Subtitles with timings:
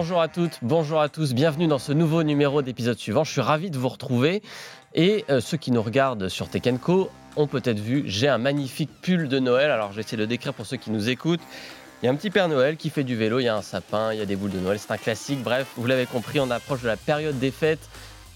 [0.00, 3.22] Bonjour à toutes, bonjour à tous, bienvenue dans ce nouveau numéro d'épisode suivant.
[3.22, 4.42] Je suis ravi de vous retrouver.
[4.94, 9.28] Et euh, ceux qui nous regardent sur Tekenco ont peut-être vu, j'ai un magnifique pull
[9.28, 9.70] de Noël.
[9.70, 11.42] Alors j'essaie de le décrire pour ceux qui nous écoutent.
[12.02, 13.60] Il y a un petit Père Noël qui fait du vélo, il y a un
[13.60, 15.42] sapin, il y a des boules de Noël, c'est un classique.
[15.42, 17.90] Bref, vous l'avez compris, on approche de la période des fêtes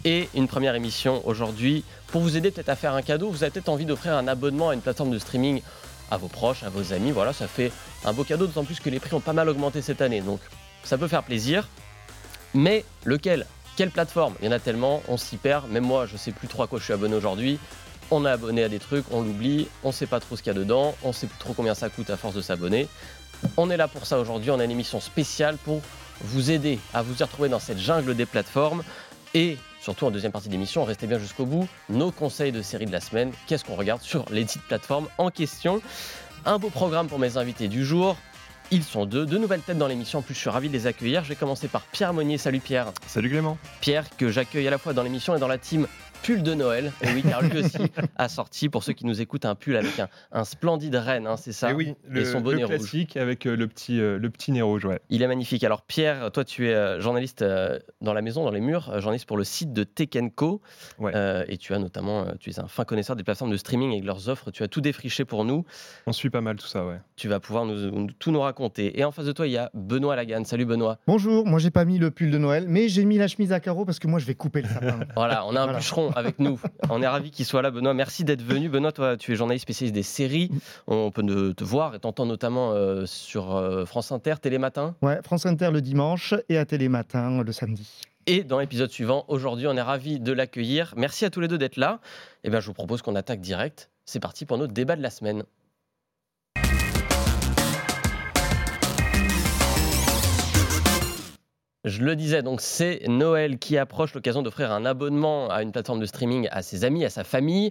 [0.04, 3.30] et une première émission aujourd'hui pour vous aider peut-être à faire un cadeau.
[3.30, 5.62] Vous avez peut-être envie d'offrir un abonnement à une plateforme de streaming
[6.10, 7.10] à vos proches, à vos amis.
[7.10, 7.72] Voilà, ça fait
[8.04, 10.20] un beau cadeau, d'autant plus que les prix ont pas mal augmenté cette année.
[10.20, 10.40] Donc
[10.84, 11.68] ça peut faire plaisir.
[12.54, 14.34] Mais lequel Quelle plateforme?
[14.40, 15.68] Il y en a tellement, on s'y perd.
[15.68, 17.58] Même moi, je sais plus trop à quoi je suis abonné aujourd'hui.
[18.10, 20.56] On est abonné à des trucs, on l'oublie, on sait pas trop ce qu'il y
[20.56, 22.86] a dedans, on sait plus trop combien ça coûte à force de s'abonner.
[23.56, 25.80] On est là pour ça aujourd'hui, on a une émission spéciale pour
[26.20, 28.84] vous aider à vous y retrouver dans cette jungle des plateformes.
[29.32, 32.92] Et surtout en deuxième partie d'émission, restez bien jusqu'au bout, nos conseils de série de
[32.92, 35.80] la semaine, qu'est-ce qu'on regarde sur les petites plateformes en question?
[36.44, 38.16] Un beau programme pour mes invités du jour.
[38.70, 40.20] Ils sont deux, deux nouvelles têtes dans l'émission.
[40.20, 41.22] En plus, je suis ravi de les accueillir.
[41.22, 42.38] Je vais commencer par Pierre Monnier.
[42.38, 42.92] Salut Pierre.
[43.06, 43.58] Salut Clément.
[43.80, 45.86] Pierre, que j'accueille à la fois dans l'émission et dans la team
[46.24, 46.92] pull de Noël.
[47.02, 47.76] Et oui, car lui aussi
[48.16, 50.00] a sorti, pour ceux qui nous écoutent, un pull avec
[50.32, 53.68] un, splendide renne, hein, c'est ça Et oui, le, son bonnet classique avec euh, le
[53.68, 54.86] petit, euh, le petit nez rouge.
[54.86, 55.00] Ouais.
[55.10, 55.62] Il est magnifique.
[55.64, 57.44] Alors Pierre, toi tu es euh, journaliste
[58.00, 60.62] dans la maison, dans les murs, journaliste pour le site de Tekenco.
[61.02, 64.06] et tu as notamment, tu es un fin connaisseur des plateformes de streaming et de
[64.06, 64.50] leurs offres.
[64.50, 65.64] Tu as tout défriché pour nous.
[66.06, 67.00] On suit pas mal tout ça, ouais.
[67.16, 68.98] Tu vas pouvoir nous, tout nous raconter.
[68.98, 70.44] Et en face de toi, il y a Benoît Lagan.
[70.44, 70.98] Salut Benoît.
[71.06, 73.60] Bonjour, moi j'ai pas mis le pull de Noël, mais j'ai mis la chemise à
[73.60, 75.00] carreaux parce que moi je vais couper le sapin.
[75.16, 76.60] voilà, on a un bûcheron avec nous.
[76.90, 77.94] On est ravi qu'il soit là, Benoît.
[77.94, 78.68] Merci d'être venu.
[78.68, 80.50] Benoît, toi, tu es journaliste spécialiste des séries.
[80.86, 84.94] On peut te voir et t'entendre notamment euh, sur euh, France Inter, Télématin.
[85.02, 88.02] Ouais, France Inter le dimanche et à Télématin le samedi.
[88.26, 90.94] Et dans l'épisode suivant, aujourd'hui, on est ravi de l'accueillir.
[90.96, 92.00] Merci à tous les deux d'être là.
[92.42, 93.90] Et eh bien, je vous propose qu'on attaque direct.
[94.06, 95.44] C'est parti pour notre débat de la semaine.
[101.84, 106.00] Je le disais, donc c'est Noël qui approche l'occasion d'offrir un abonnement à une plateforme
[106.00, 107.70] de streaming à ses amis, à sa famille.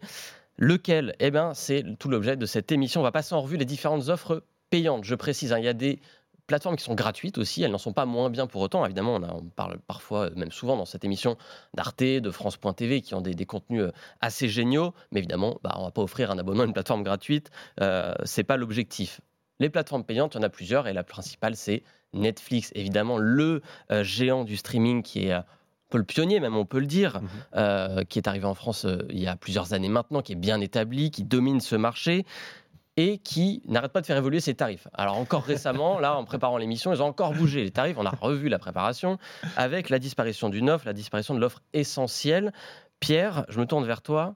[0.58, 1.16] Lequel?
[1.20, 3.02] Eh bien, c'est tout l'objet de cette émission.
[3.02, 5.04] On va passer en revue les différentes offres payantes.
[5.04, 6.00] Je précise, hein, il y a des
[6.46, 8.86] plateformes qui sont gratuites aussi, elles n'en sont pas moins bien pour autant.
[8.86, 11.38] Évidemment, on, parle parfois, même souvent dans cette émission,
[11.74, 13.92] d'Arte, de France.tv, qui ont des, contenus euh,
[14.22, 17.04] assez géniaux, mais évidemment, bah, on ne va pas offrir un abonnement à une plateforme
[17.04, 17.50] gratuite,
[17.82, 19.22] euh, ce n'est pas l'objectif.
[19.60, 21.84] Les plateformes payantes, il y en a plusieurs, et la principale, c'est
[22.14, 25.44] Netflix, évidemment, le euh, géant du streaming qui est euh, un
[25.90, 27.30] peu le pionnier, même on peut le dire, mhm.
[27.56, 30.60] euh, qui est arrivé en France il y a plusieurs années maintenant, qui est bien
[30.60, 32.26] établi, qui domine ce marché
[32.96, 34.88] et qui n'arrête pas de faire évoluer ses tarifs.
[34.94, 37.98] Alors encore récemment, là, en préparant l'émission, ils ont encore bougé les tarifs.
[37.98, 39.18] On a revu la préparation
[39.58, 42.54] avec la disparition d'une offre, la disparition de l'offre essentielle.
[43.00, 44.36] Pierre, je me tourne vers toi.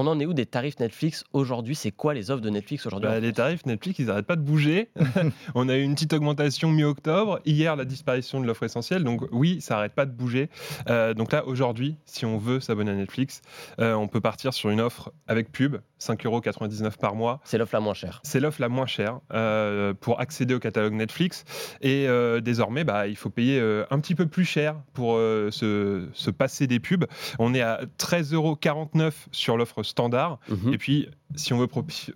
[0.00, 1.74] On en est où des tarifs Netflix aujourd'hui?
[1.74, 4.42] C'est quoi les offres de Netflix aujourd'hui bah, Les tarifs Netflix, ils n'arrêtent pas de
[4.42, 4.90] bouger.
[5.56, 7.40] on a eu une petite augmentation mi-octobre.
[7.44, 9.02] Hier, la disparition de l'offre essentielle.
[9.02, 10.50] Donc oui, ça n'arrête pas de bouger.
[10.88, 13.42] Euh, donc là, aujourd'hui, si on veut s'abonner à Netflix,
[13.80, 17.40] euh, on peut partir sur une offre avec pub, 5,99€ par mois.
[17.44, 18.20] C'est l'offre la moins chère.
[18.22, 21.44] C'est l'offre la moins chère euh, pour accéder au catalogue Netflix.
[21.82, 22.06] Et
[22.42, 23.60] désormais, bah, il faut payer
[23.90, 27.04] un petit peu plus cher pour se, se passer des pubs.
[27.38, 30.38] On est à 13,49€ sur l'offre standard.
[30.48, 30.74] Mhm.
[30.74, 31.68] Et puis, si on veut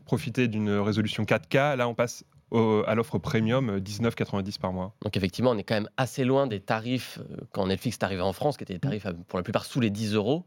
[0.04, 2.24] profiter d'une résolution 4K, là, on passe
[2.86, 4.94] à l'offre premium 19,90 par mois.
[5.02, 8.22] Donc effectivement, on est quand même assez loin des tarifs euh, quand Netflix est arrivé
[8.22, 10.44] en France, qui étaient des tarifs euh, pour la plupart sous les 10 euros.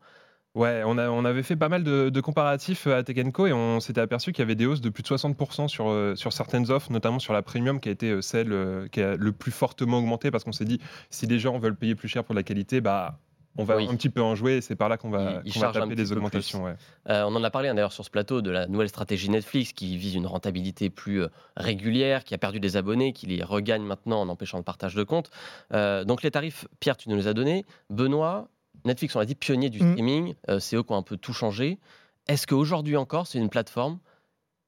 [0.56, 4.02] Ouais, on, a, on avait fait pas mal de, comparatifs à Tech et on s'était
[4.02, 6.92] aperçu qu'il y avait des hausses de plus de 60% sur, euh, sur certaines offres,
[6.92, 10.44] notamment sur la premium qui a été celle qui a le plus fortement augmenté parce
[10.44, 10.80] qu'on s'est dit
[11.10, 13.20] si les gens veulent payer plus cher pour la qualité, bah
[13.58, 16.12] on va un petit peu en jouer et c'est par là qu'on va, taper des
[16.12, 16.68] augmentations.
[16.68, 19.72] Euh, on en a parlé hein, d'ailleurs sur ce plateau de la nouvelle stratégie Netflix
[19.72, 23.84] qui vise une rentabilité plus euh, régulière, qui a perdu des abonnés, qui les regagne
[23.84, 25.30] maintenant en empêchant le partage de comptes.
[25.74, 27.66] Euh, donc les tarifs, Pierre, tu nous les as donnés.
[27.90, 28.50] Benoît,
[28.84, 29.92] Netflix, on l'a dit, pionnier du mm.
[29.92, 31.80] streaming, c'est eux qui ont un peu tout changé.
[32.28, 34.00] Est-ce qu'aujourd'hui encore, c'est une plateforme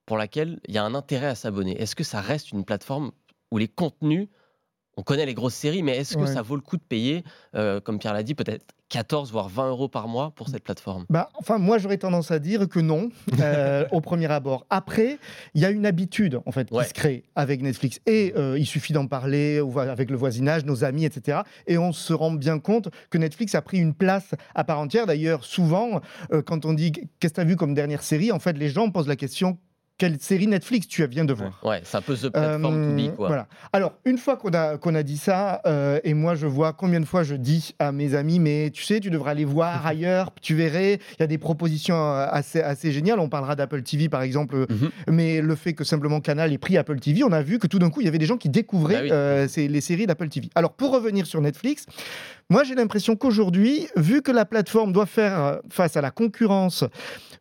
[0.06, 1.80] pour laquelle il y a un intérêt à s'abonner?
[1.80, 3.10] Est-ce que ça reste une plateforme
[3.50, 4.28] où les contenus
[4.98, 7.98] on connaît les grosses séries, mais est-ce que ça vaut le coup de payer, comme
[7.98, 11.04] Pierre l'a dit, peut-être 14 voire 20 euros par mois pour cette plateforme?
[11.10, 13.10] Bah, Enfin, moi j'aurais tendance à dire que non,
[13.40, 14.66] euh, au premier abord.
[14.70, 15.18] Après,
[15.54, 18.66] il y a une habitude en fait qui se crée avec Netflix et euh, il
[18.66, 21.40] suffit d'en parler avec le voisinage, nos amis, etc.
[21.66, 25.06] Et on se rend bien compte que Netflix a pris une place à part entière.
[25.06, 26.00] D'ailleurs, souvent,
[26.32, 28.68] euh, quand on dit qu'est-ce que tu as vu comme dernière série, en fait, les
[28.68, 29.58] gens posent la question
[29.98, 31.58] quelle série Netflix tu viens de voir.
[31.64, 33.26] Ouais, c'est un peu the platform to be, quoi.
[33.28, 33.46] Voilà.
[33.72, 37.00] Alors, une fois qu'on a, qu'on a dit ça, euh, et moi je vois combien
[37.00, 40.30] de fois je dis à mes amis, mais tu sais, tu devrais aller voir ailleurs,
[40.40, 43.18] tu verrais, il y a des propositions euh, assez, assez géniales.
[43.18, 44.90] On parlera d'Apple TV par exemple, Mhm.
[45.10, 47.78] mais le fait que simplement Canal ait pris Apple TV, on a vu que tout
[47.80, 49.10] d'un coup, il y avait des gens qui découvraient Bah oui.
[49.12, 50.48] euh, ces- les séries d'Apple TV.
[50.54, 51.86] Alors, pour revenir sur Netflix,
[52.50, 56.84] moi j'ai l'impression qu'aujourd'hui, vu que la plateforme doit faire euh, face à la concurrence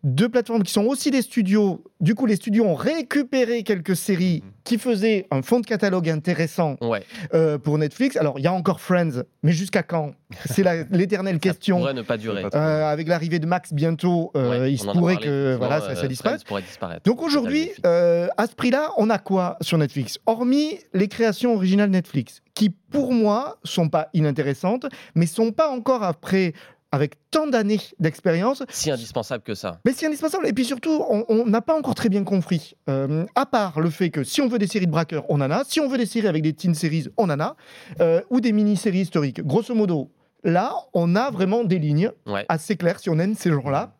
[0.03, 4.41] de plateformes qui sont aussi des studios, du coup, les studios ont récupéré quelques séries
[4.45, 4.51] Mhm.
[4.63, 7.03] qui faisaient un fond de catalogue intéressant Ouais,
[7.33, 8.15] euh, pour Netflix.
[8.17, 10.13] Alors, il y a encore Friends, mais jusqu'à quand?
[10.45, 11.79] C'est l'éternelle ça question.
[11.79, 12.43] pourrait ne pas durer.
[12.53, 16.07] Euh, avec l'arrivée de Max bientôt, euh, Ouais, il se pourrait que voilà, ça, ça
[16.07, 16.43] disparaisse.
[16.67, 17.03] Disparaître.
[17.03, 20.19] Donc aujourd'hui, à ce prix-là, on a quoi sur Netflix?
[20.25, 24.85] Hormis les créations originales Netflix, qui pour moi sont pas inintéressantes,
[25.15, 26.53] mais sont pas encore après
[26.91, 29.79] avec tant d'années d'expérience, Si indispensable que ça.
[29.85, 30.47] mais c'est indispensable.
[30.47, 32.75] Et puis surtout, on- n'a pas encore très bien compris.
[32.89, 35.51] Euh, à part le fait que si on veut des séries de braqueurs, on en
[35.51, 35.63] a.
[35.65, 37.55] Si on veut des séries avec des teen series, on en a.
[38.01, 39.41] Euh, ou des mini-séries historiques.
[39.45, 40.11] Grosso modo,
[40.43, 42.45] là, on a vraiment des lignes Ouais.
[42.47, 42.99] assez claires.
[42.99, 43.95] Si on aime ces gens-là,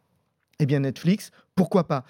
[0.60, 2.04] eh bien Netflix, pourquoi pas.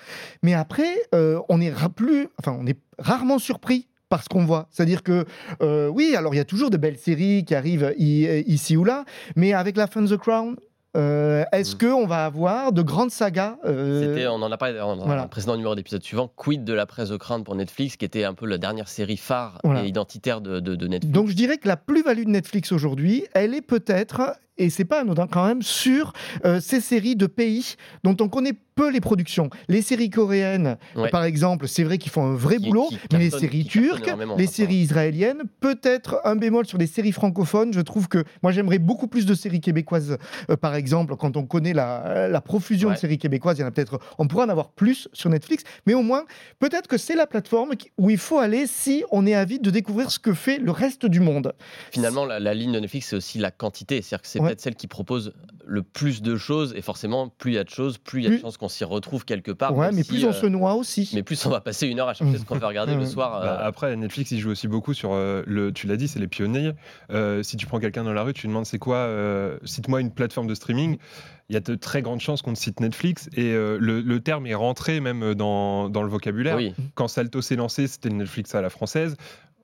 [0.43, 4.67] Mais après, euh, on est plus, enfin, on est rarement surpris par ce qu'on voit.
[4.71, 5.25] C'est-à-dire que,
[5.61, 9.03] euh, oui, alors il y a toujours de belles séries qui arrivent ici ou là,
[9.35, 10.55] mais avec la fin de The Crown,
[10.97, 11.77] euh, est-ce Mm.
[11.79, 15.23] qu'on va avoir de grandes sagas euh, on en a parlé dans voilà.
[15.23, 18.23] un précédent numéro d'épisode suivant, Quid de la presse de crainte pour Netflix, qui était
[18.23, 19.83] un peu la dernière série phare Voilà.
[19.83, 21.13] et identitaire de, de- de Netflix.
[21.13, 24.21] Donc je dirais que la plus-value de Netflix aujourd'hui, elle est peut-être,
[24.57, 26.13] et c'est pas anodin quand même, sur
[26.45, 29.49] euh, ces séries de pays dont on connaît peu les productions.
[29.69, 31.09] Les séries coréennes, Ouais.
[31.09, 34.07] par exemple, c'est vrai qu'ils font un vrai Qui- boulot, qui mais les séries turques,
[34.37, 37.73] les séries israéliennes, peut-être un bémol sur les séries francophones.
[37.73, 40.17] Je trouve que moi j'aimerais beaucoup plus de séries québécoises,
[40.51, 42.95] euh, par exemple, quand on connaît la, la profusion Ouais.
[42.95, 45.63] de séries québécoises, il y en a peut-être, on pourrait en avoir plus sur Netflix,
[45.87, 46.25] mais au moins
[46.59, 50.11] peut-être que c'est la plateforme où il faut aller si on est avide de découvrir
[50.11, 51.53] ce que fait le reste du monde.
[51.91, 54.01] Finalement, la, la ligne de Netflix, c'est aussi la quantité.
[54.03, 54.55] C'est-à-dire que c'est Ouais.
[54.57, 55.33] celle qui propose
[55.65, 56.73] le plus de choses.
[56.77, 58.57] Et forcément, plus il y a de choses, plus il y a de Plus- chances
[58.57, 59.75] qu'on s'y retrouve quelque part.
[59.75, 61.09] Ouais, mais si, plus on euh, se noie aussi.
[61.13, 63.41] Mais plus on va passer une heure à chercher ce qu'on veut regarder le soir.
[63.41, 65.71] Bah, euh, après, Netflix, il joue aussi beaucoup sur euh, le.
[65.73, 66.71] Tu l'as dit, c'est les pionniers.
[67.11, 69.99] Euh, si tu prends quelqu'un dans la rue, tu lui demandes c'est quoi, euh, cite-moi
[70.01, 70.97] une plateforme de streaming.
[71.49, 74.19] Il y a de très grandes chances qu'on te cite Netflix et euh, le, le
[74.19, 76.57] terme est rentré même dans, dans le vocabulaire.
[76.57, 79.15] oui, Quand Salto s'est lancé, c'était le Netflix à la française.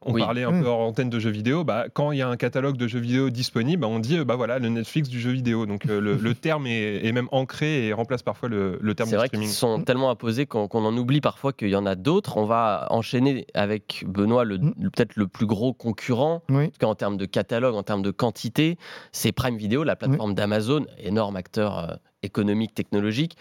[0.06, 0.22] On Oui.
[0.22, 0.62] parlait un Mm.
[0.62, 1.64] peu hors antenne de jeux vidéo.
[1.64, 4.26] Bah, quand il y a un catalogue de jeux vidéo disponible, bah, on dit euh,
[4.26, 5.66] bah voilà le Netflix du jeu vidéo.
[5.66, 9.10] Donc euh, le, le terme est, est même ancré et remplace parfois le, le terme
[9.10, 9.54] c'est de vrai qu'ils streaming.
[9.80, 12.38] sont tellement imposés qu'on en oublie parfois qu'il y en a d'autres.
[12.38, 14.74] On va enchaîner avec Benoît, le, Mm.
[14.94, 16.44] peut-être le plus gros concurrent.
[16.50, 16.66] Oui.
[16.66, 18.78] En tout cas, en termes de catalogue, en termes de quantité,
[19.12, 23.36] c'est Prime Video, la plateforme d'Amazon, énorme acteur euh, économique, technologique.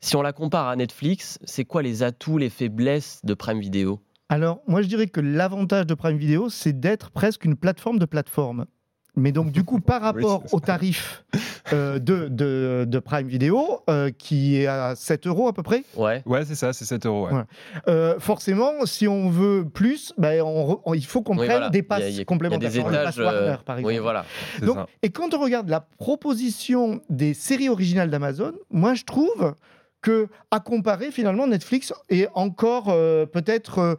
[0.00, 4.00] Si on la compare à Netflix, c'est quoi les atouts, les faiblesses de Prime Video?
[4.28, 8.06] Alors, moi, je dirais que l'avantage de Prime Video, c'est d'être presque une plateforme de
[8.06, 8.66] plateforme.
[9.18, 10.54] Mais donc, du coup, par rapport ça.
[10.56, 11.24] au tarif
[11.72, 15.84] euh, de, de, de Prime Video, euh, qui est à 7 euros à peu près,
[15.96, 16.22] Ouais.
[16.26, 17.28] Ouais, c'est ça, c'est 7 euros.
[17.28, 17.32] ouais.
[17.34, 17.42] Ouais.
[17.88, 21.50] euh, forcément, si on veut plus, ben, on re- on- il faut qu'on Oui, prenne
[21.58, 21.70] voilà.
[21.70, 22.68] des Il y a- passes il y a- il y a complémentaires.
[22.70, 23.04] des étages.
[23.04, 23.94] pass Warner, par exemple.
[23.94, 24.24] oui, voilà.
[24.60, 29.54] Donc, et quand on regarde la proposition des séries originales d'Amazon, moi je trouve
[30.06, 33.94] que, à comparer, finalement, Netflix est encore euh, peut-être euh,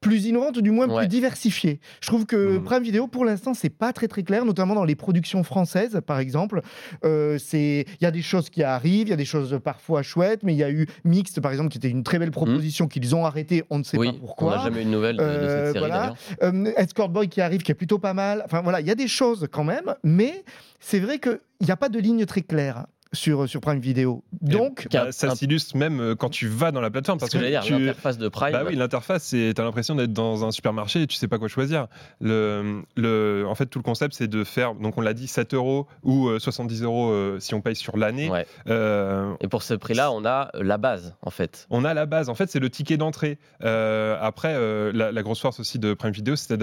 [0.00, 1.00] plus innovante, ou du moins Ouais.
[1.00, 1.80] plus diversifiée.
[2.00, 2.64] Je trouve que Mhm.
[2.64, 6.18] Prime Video, pour l'instant, c'est pas très très clair, notamment dans les productions françaises, par
[6.20, 6.62] exemple.
[7.04, 10.42] Euh, il y a des choses qui arrivent, il y a des choses parfois chouettes,
[10.42, 13.14] mais il y a eu Mixed, par exemple, qui était une très belle proposition qu'ils
[13.14, 14.48] ont arrêté, on ne sait oui, pas pourquoi.
[14.54, 16.14] on n'a jamais eu de nouvelles de, de Euh, cette série voilà.
[16.40, 16.78] d'ailleurs.
[16.78, 18.40] Escort Boy qui arrive, qui est plutôt pas mal.
[18.46, 20.42] Enfin voilà, il y a des choses quand même, mais
[20.80, 24.22] c'est vrai qu'il n'y a pas de ligne très claire sur, sur Prime Video.
[24.40, 27.18] Donc, Bah, ça s'illustre même euh, quand tu vas dans la plateforme.
[27.18, 27.78] Ce Parce que tu...
[27.78, 28.52] l'interface de Prime.
[28.52, 31.48] Bah oui, l'interface, c'est t'as l'impression d'être dans un supermarché et tu sais pas quoi
[31.48, 31.86] choisir.
[32.20, 35.54] Le, le, en fait, tout le concept, c'est de faire, donc on l'a dit, 7
[35.54, 38.30] euros ou euh, 70 euros euh, si on paye sur l'année.
[38.30, 38.46] Ouais.
[38.68, 41.66] Euh, Et pour ce prix-là, on a la base, en fait.
[41.70, 43.38] on a la base, en fait, c'est le ticket d'entrée.
[43.64, 46.56] Euh, après, euh, la, la grosse force aussi de Prime Video, c'est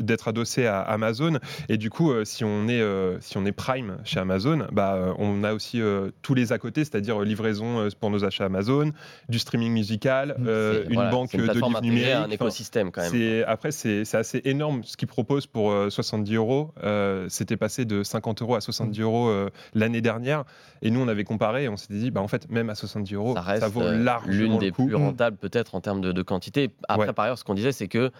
[0.00, 1.38] d'être adossé à Amazon.
[1.68, 4.94] Et du coup, euh, si, on est, euh, si on est Prime chez Amazon, bah,
[4.94, 5.91] euh, on a aussi euh,
[6.22, 8.90] tous les à côté, c'est-à-dire euh, livraison euh, pour nos achats Amazon,
[9.28, 10.44] du streaming musical, Mm.
[10.46, 12.12] euh, une voilà, banque une de livres numériques.
[12.14, 13.44] un écosystème, quand même.
[13.46, 16.70] après, c'est assez énorme ce qu'ils proposent pour euh, 70 euros.
[16.82, 19.02] Euh, C'était passé de 50 euros à 70 Mm.
[19.02, 20.44] euros euh, l'année dernière.
[20.82, 23.14] Et nous, on avait comparé et on s'était dit, bah, en fait, même à 70
[23.14, 24.86] euros, ça vaut euh, largement l'une le des coup.
[24.86, 26.70] plus rentables peut-être en termes de, de quantité.
[26.88, 27.12] Après, Ouais.
[27.12, 28.10] par ailleurs, ce qu'on disait, c'est que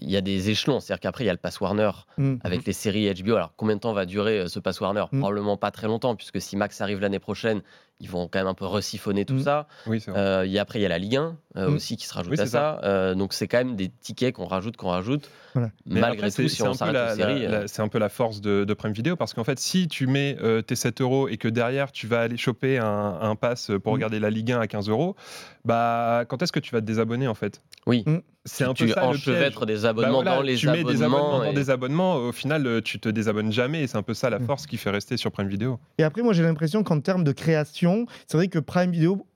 [0.00, 0.80] il y a des échelons.
[0.80, 3.36] C'est-à-dire qu'après, il y a le Pass Warner mm, avec les séries HBO.
[3.36, 5.04] Alors, combien de temps va durer euh, ce Pass Warner?
[5.12, 5.18] Mm.
[5.18, 7.62] Probablement pas très longtemps, puisque si Max arrive l'année prochaine,
[8.00, 9.42] ils vont quand même un peu resiphonner tout Mm.
[9.42, 9.66] ça.
[9.86, 10.02] Oui.
[10.08, 11.74] Euh, il y a- après, il y a la Ligue 1 euh, Mm.
[11.74, 12.80] aussi qui se rajoute Oui, à c'est ça.
[12.84, 15.28] Euh, donc c'est quand même des tickets qu'on rajoute, qu'on rajoute.
[15.54, 15.70] Voilà.
[15.84, 17.42] Mais Malgré après, tout, c'est- si c'est on un peu s'arrête la- aux séries.
[17.42, 19.58] la- euh, la- C'est un peu la force de, de Prime Video parce qu'en fait,
[19.58, 23.18] si tu mets euh, tes 7 euros et que derrière tu vas aller choper un,
[23.20, 23.94] un pass pour Mm.
[23.96, 25.16] regarder la Ligue 1 à 15 euros,
[25.64, 27.60] bah quand est-ce que tu vas te désabonner en fait?
[27.86, 28.04] Oui.
[28.46, 31.02] C'est un tu peu ça le des Bah abonnements voilà, dans les tu mets des
[31.02, 34.14] abonnements et- dans des abonnements, au final tu te désabonnes jamais et c'est un peu
[34.14, 35.78] ça la force qui fait rester sur Prime Video.
[35.98, 37.89] Et après, moi, j'ai l'impression qu'en termes de création,
[38.26, 39.26] c'est vrai que Prime Video,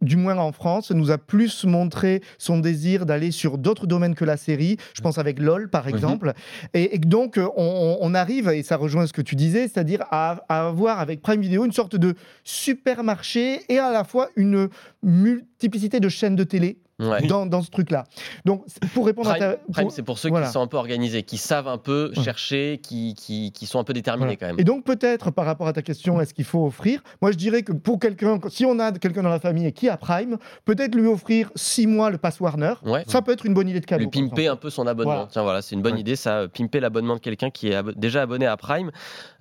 [0.00, 4.24] du moins en France, nous a plus montré son désir d'aller sur d'autres domaines que
[4.24, 4.76] la série.
[4.94, 6.32] Je pense avec LOL, par exemple.
[6.74, 10.68] et, donc, on, on arrive, et ça rejoint ce que tu disais, c'est-à-dire à, à
[10.68, 14.68] avoir avec Prime Video une sorte de supermarché et à la fois une
[15.02, 17.26] multiplicité de chaînes de télé Ouais.
[17.26, 18.04] dans, dans ce truc-là.
[18.44, 19.56] Donc, pour répondre Prime, à ta...
[19.72, 20.46] Prime, pour- c'est pour ceux voilà.
[20.46, 22.22] qui sont un peu organisés, qui savent un peu Ouais.
[22.24, 24.36] chercher, qui, qui, qui sont un peu déterminés Voilà.
[24.36, 24.56] quand même.
[24.58, 27.62] Et donc peut-être par rapport à ta question, est-ce qu'il faut offrir Moi je dirais
[27.62, 31.06] que pour quelqu'un, si on a quelqu'un dans la famille qui a Prime, peut-être lui
[31.06, 32.74] offrir six mois le pass Warner.
[32.84, 33.04] Ouais.
[33.06, 34.02] Ça peut être une bonne idée de cadeau.
[34.02, 35.12] Lui pimper un peu son abonnement.
[35.12, 35.28] Voilà.
[35.30, 38.22] Tiens, voilà, c'est une bonne idée, ça, euh, pimper l'abonnement de quelqu'un qui est déjà
[38.22, 38.90] abonné à Prime.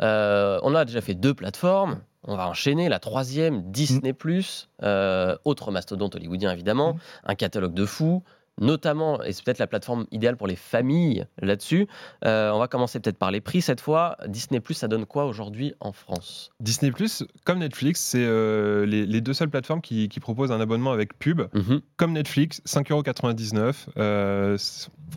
[0.02, 2.00] Euh, on a déjà fait deux plateformes.
[2.28, 4.14] On va enchaîner la troisième, Disney+,
[4.84, 6.98] euh, autre mastodonte hollywoodien évidemment, Mm.
[7.26, 8.24] un catalogue de fous,
[8.60, 11.88] notamment, et c'est peut-être la plateforme idéale pour les familles là-dessus.
[12.26, 14.18] Euh, on va commencer peut-être par les prix cette fois.
[14.28, 16.50] Disney+, ça donne quoi aujourd'hui en France?
[16.60, 16.92] Disney
[17.46, 21.18] comme Netflix, c'est euh, les, les deux seules plateformes qui, qui proposent un abonnement avec
[21.20, 21.42] pub.
[21.54, 21.82] Mhm.
[21.98, 23.88] Comme Netflix, 5,99€.
[23.98, 24.58] Euh,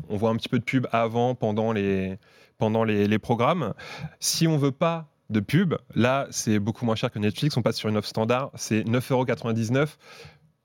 [0.09, 2.19] on voit un petit peu de pub avant, pendant les,
[2.59, 3.73] pendant les, les programmes.
[4.21, 7.56] Si on veut pas de pub, là, c'est beaucoup moins cher que Netflix.
[7.56, 9.88] On passe sur une offre standard, c'est 9,99€.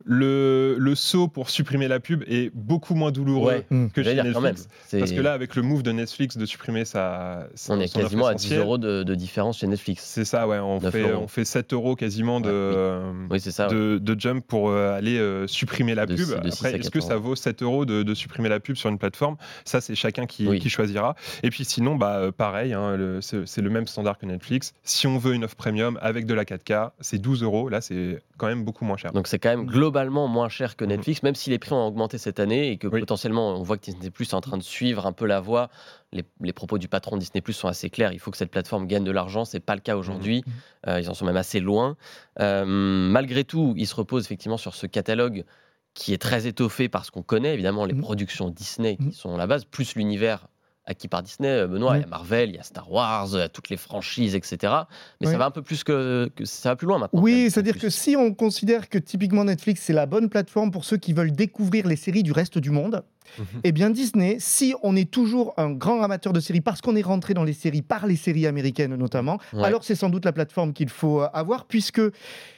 [0.07, 3.89] Le, le saut pour supprimer la pub est beaucoup moins douloureux Ouais.
[3.93, 4.33] Que chez dire même.
[4.43, 4.67] Netflix.
[4.91, 8.27] Parce que là, avec le move de Netflix de supprimer sa, sa- on est quasiment
[8.27, 10.03] à 10 essentielle, euros de, de différence chez Netflix.
[10.03, 10.59] C'est ça, ouais.
[10.59, 11.23] On 9 fait, euros.
[11.23, 14.15] on fait 7 euros quasiment de, euh, Oui, ouais.
[14.19, 16.19] jump pour euh, aller euh, supprimer la pub.
[16.37, 19.37] Après, est-ce que 14 ça vaut 7 euros de, supprimer la pub sur une plateforme?
[19.65, 20.59] Ça, c'est chacun qui, Oui.
[20.59, 21.15] qui choisira.
[21.43, 24.73] Et puis sinon, bah, euh, pareil, hein, c'est le même standard que Netflix.
[24.83, 27.69] Si on veut une offre premium avec de la 4K, c'est 12 euros.
[27.69, 29.11] Là, c'est quand même beaucoup moins cher.
[29.13, 29.65] Donc c'est quand même
[29.95, 32.87] globalement moins cher que Netflix, même si les prix ont augmenté cette année et que
[32.87, 32.99] Oui.
[32.99, 35.69] potentiellement on voit que Disney Plus est en train de suivre un peu la voie.
[36.11, 38.11] Les, les propos du patron de Disney Plus sont assez clairs.
[38.11, 39.45] Il faut que cette plateforme gagne de l'argent.
[39.45, 40.43] C'est pas le cas aujourd'hui.
[40.87, 41.95] Euh, ils en sont même assez loin.
[42.41, 45.45] Euh, malgré tout, ils se reposent effectivement sur ce catalogue
[45.93, 48.01] qui est très étoffé parce qu'on connaît évidemment les Mhm.
[48.01, 49.11] productions Disney qui Mhm.
[49.13, 50.47] sont la base, plus l'univers
[50.87, 51.49] acquis par Disney.
[51.49, 52.09] Euh, Benoît, il y a Oui.
[52.09, 54.73] Marvel, il y a Star Wars, il y a toutes les franchises, etc.
[55.21, 57.19] Mais ça va un peu plus que, que- ça va plus loin maintenant.
[57.21, 60.97] Oui, c'est-à-dire que si on considère que typiquement Netflix, c'est la bonne plateforme pour ceux
[60.97, 63.03] qui veulent découvrir les séries du reste du monde,
[63.39, 63.45] Mhm.
[63.63, 67.01] eh bien Disney, si on est toujours un grand amateur de séries, parce qu'on est
[67.01, 69.63] rentré dans les séries par les séries américaines notamment, Ouais.
[69.63, 72.01] alors c'est sans doute la plateforme qu'il faut euh, avoir, puisque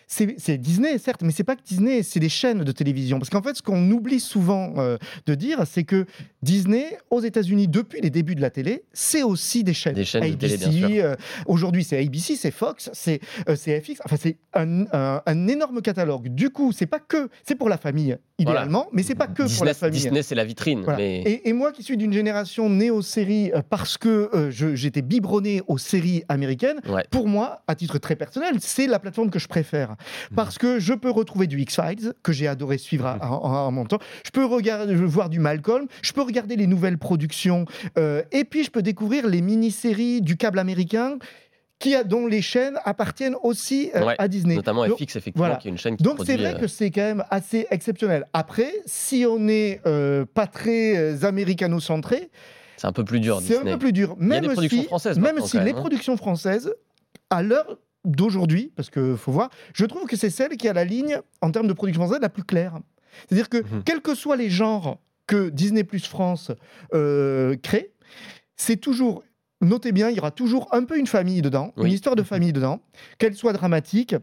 [0.09, 3.19] c'est Disney, certes, mais c'est pas que Disney, c'est des chaînes de télévision.
[3.19, 6.05] Parce qu'en fait, ce qu'on oublie souvent euh, de dire, c'est que
[6.41, 9.95] Disney, aux États-Unis, depuis les débuts de la télé, c'est aussi des chaînes.
[9.95, 13.19] Des chaînes de télé, euh, Aujourd'hui, c'est ABC, c'est Fox, c'est
[13.49, 13.99] euh, FX.
[14.05, 16.29] Enfin, c'est un, un- un énorme catalogue.
[16.29, 19.45] Du coup, c'est pas que c'est pour la famille idéalement, mais c'est pas que pour
[19.45, 19.99] Disney, la famille.
[19.99, 20.81] Disney, c'est la vitrine.
[20.83, 20.99] Voilà.
[20.99, 21.21] Mais...
[21.21, 25.01] Et, et moi qui suis d'une génération née aux séries euh, parce que euh, j'étais
[25.01, 27.03] biberonné aux séries américaines, Ouais.
[27.09, 29.95] pour moi, à titre très personnel, c'est la plateforme que je préfère.
[30.35, 33.99] Parce que je peux retrouver du X-Files, que j'ai adoré suivre en, en mon temps.
[34.25, 35.87] Je peux regarder, voir du Malcolm.
[36.01, 37.65] Je peux regarder les nouvelles productions.
[37.97, 41.17] euh, et puis, je peux découvrir les mini-séries du câble américain.
[41.79, 44.55] Qui a, dont les chaînes appartiennent aussi euh, Ouais, à Disney.
[44.55, 45.55] Notamment Donc- FX, effectivement, voilà.
[45.57, 48.25] qui est une chaîne qui donc c'est vrai euh, que c'est quand même assez exceptionnel.
[48.33, 52.29] Après, si on n'est euh, pas très américano-centré,
[52.77, 54.15] c'est un peu plus dur, c'est un peu plus dur.
[54.19, 55.73] Il y a Même des productions si, françaises même si les hein.
[55.75, 56.73] productions françaises,
[57.29, 60.83] à l'heure d'aujourd'hui, parce que faut voir, je trouve que c'est celle qui a la
[60.85, 62.73] ligne en termes de production française la plus claire.
[63.27, 63.83] C'est-à-dire que Mhm.
[63.83, 66.51] quels que soient les genres que Disney Plus France
[66.91, 67.91] crée,
[68.55, 69.23] c'est toujours
[69.61, 71.87] Notez bien, il y aura toujours un peu une famille dedans, Oui.
[71.87, 72.79] une histoire de famille dedans,
[73.17, 74.15] qu'elle soit dramatique,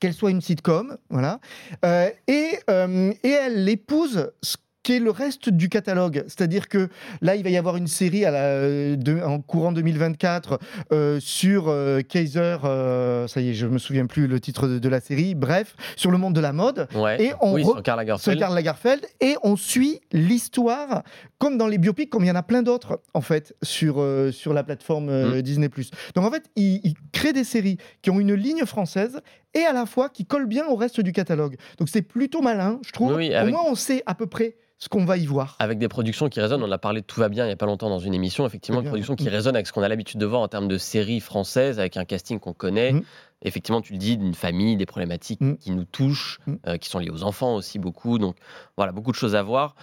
[0.00, 1.38] qu'elle soit une sitcom, voilà.
[1.84, 6.22] Euh, et, euh, et elle épouse ce qu'est le reste du catalogue.
[6.28, 6.88] C'est-à-dire que
[7.22, 10.60] là, il va y avoir une série à la- de- en courant 2024
[10.92, 14.78] euh, sur euh, Kaiser, euh, ça y est, je me souviens plus le titre de,
[14.78, 16.86] de la série, bref, sur le monde de la mode.
[16.94, 17.20] Ouais.
[17.20, 18.38] Et on oui, sur Karl sur Lagerfeld.
[18.38, 21.02] Karl Lagerfeld et on suit l'histoire
[21.38, 24.30] comme dans les biopics comme il y en a plein d'autres en fait sur, euh,
[24.30, 25.68] sur la plateforme euh, Disney+.
[26.14, 29.20] Donc en fait il, il crée des séries qui ont une ligne française
[29.54, 31.56] et à la fois qui collent bien au reste du catalogue.
[31.78, 33.14] Donc c'est plutôt malin je trouve.
[33.14, 35.56] Oui, Au moins on sait à peu près ce qu'on va y voir.
[35.60, 37.56] Avec des productions qui résonnent, on a parlé de Tout va bien il n'y a
[37.56, 40.18] pas longtemps dans une émission, effectivement, une production qui résonne avec ce qu'on a l'habitude
[40.20, 42.92] de voir en termes de séries françaises, avec un casting qu'on connaît.
[42.92, 43.02] Mm.
[43.42, 45.56] effectivement, tu le dis, d'une famille, des problématiques Mm.
[45.56, 46.54] qui nous touchent, Mm.
[46.66, 48.18] euh, qui sont liées aux enfants aussi beaucoup.
[48.18, 48.36] Donc
[48.76, 49.74] voilà, beaucoup de choses à voir.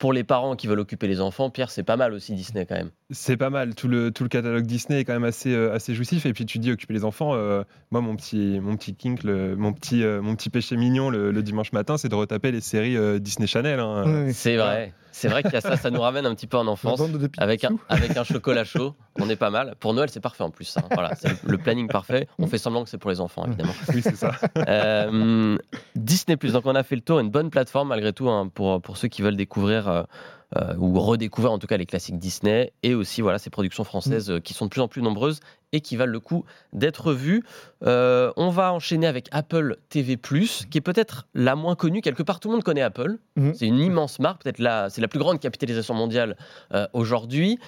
[0.00, 2.74] Pour les parents qui veulent occuper les enfants, Pierre, c'est pas mal aussi Disney quand
[2.74, 2.88] même.
[3.10, 3.74] C'est pas mal.
[3.74, 6.24] Tout le, tout le catalogue Disney est quand même assez, euh, assez jouissif.
[6.24, 7.34] Et puis tu dis occuper les enfants.
[7.34, 11.10] euh, moi, mon petit, mon petit kink, le- mon, petit, euh, mon petit péché mignon
[11.10, 13.78] le, le dimanche matin, c'est de retaper les séries euh, Disney Channel.
[13.78, 14.28] hein.
[14.32, 14.94] C'est vrai.
[15.12, 17.00] C'est vrai qu'il y a ça, ça nous ramène un petit peu en enfance.
[17.38, 19.74] Avec un, avec un chocolat chaud, on est pas mal.
[19.80, 20.76] Pour Noël, c'est parfait en plus.
[20.76, 20.82] hein.
[20.92, 22.28] Voilà, c'est le, le planning parfait.
[22.38, 23.72] On fait semblant que c'est pour les enfants, évidemment.
[23.94, 24.32] Oui, c'est ça.
[24.56, 25.56] Euh,
[25.96, 28.96] Disney donc on a fait le tour, une bonne plateforme malgré tout hein, pour, pour
[28.96, 30.02] ceux qui veulent découvrir euh,
[30.56, 34.30] euh, ou redécouvrir en tout cas les classiques Disney et aussi voilà ces productions françaises
[34.30, 35.38] euh, qui sont de plus en plus nombreuses
[35.72, 37.44] et qui valent le coup d'être vues.
[37.84, 42.00] Euh, on va enchaîner avec Apple TV+, qui est peut-être la moins connue.
[42.00, 43.18] Quelque part, tout le monde connaît Apple.
[43.36, 43.54] Mhm.
[43.54, 46.36] C'est une immense marque, peut-être la, c'est la plus grande capitalisation mondiale
[46.74, 47.58] euh, aujourd'hui.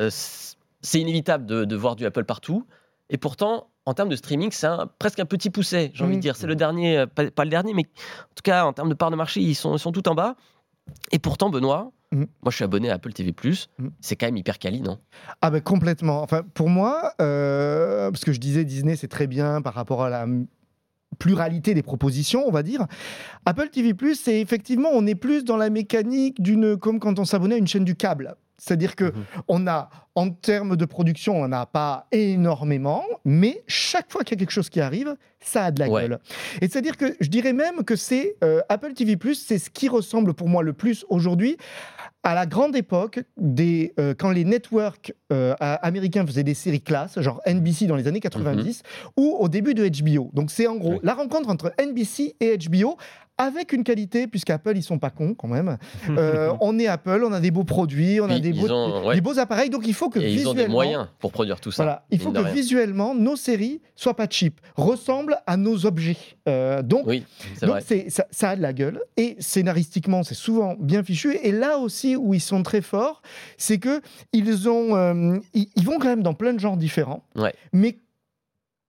[0.00, 2.66] C'est inévitable de, de voir du Apple partout.
[3.10, 6.16] Et pourtant, en termes de streaming, c'est un- presque un petit pousset, j'ai envie de
[6.18, 6.20] Mhm.
[6.22, 6.36] dire.
[6.36, 9.10] C'est le dernier, pas, pas le dernier, mais en tout cas, en termes de part
[9.10, 10.36] de marché, ils sont, ils sont tout en bas.
[11.12, 12.20] Et pourtant, Benoît, Mhm.
[12.42, 13.34] moi je suis abonné à Apple TV,
[13.78, 13.90] Mhm.
[14.00, 14.98] c'est quand même hyper quali, non?
[15.42, 16.22] Ah ben complètement.
[16.22, 20.08] Enfin, pour moi, euh, parce que je disais Disney, c'est très bien par rapport à
[20.08, 20.26] la
[21.18, 22.86] pluralité des propositions, on va dire.
[23.44, 27.56] Apple TV+, c'est effectivement, on est plus dans la mécanique d'une, comme quand on s'abonnait
[27.56, 28.36] à une chaîne du câble.
[28.58, 29.12] C'est-à-dire que Mhm.
[29.48, 34.38] on a, en termes de production, on n'a pas énormément, mais chaque fois qu'il y
[34.38, 36.02] a quelque chose qui arrive, ça a de la Ouais.
[36.02, 36.18] gueule.
[36.60, 40.34] Et c'est-à-dire que je dirais même que c'est euh, Apple TV+, c'est ce qui ressemble
[40.34, 41.56] pour moi le plus aujourd'hui
[42.24, 47.20] à la grande époque des euh, quand les networks euh, américains faisaient des séries classes,
[47.20, 48.82] genre NBC dans les années 90,
[49.16, 50.30] ou au début de HBO.
[50.34, 50.98] Donc c'est en gros Oui.
[51.04, 52.96] la rencontre entre NBC et HBO
[53.38, 55.78] avec une qualité, puisqu'Apple, ils sont pas cons quand même.
[56.10, 59.14] Euh, on est Apple, on a des beaux produits, on a des beaux, ont- ouais.
[59.14, 60.62] des beaux appareils, donc il faut que Et ils ont visuellement...
[60.64, 61.84] des moyens pour produire tout ça.
[61.84, 62.52] Voilà, il faut que rien.
[62.52, 66.16] visuellement, nos séries soient pas cheap, ressemblent à nos objets.
[66.48, 67.24] Euh, donc, Oui,
[68.08, 72.16] ça, ça a de la gueule et scénaristiquement c'est souvent bien fichu et là aussi
[72.16, 73.22] où ils sont très forts
[73.58, 74.00] c'est que
[74.32, 77.52] ils ont euh, ils, ils vont quand même dans plein de genres différents Ouais.
[77.72, 77.98] mais